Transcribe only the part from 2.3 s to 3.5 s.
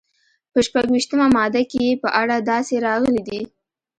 داسې راغلي دي.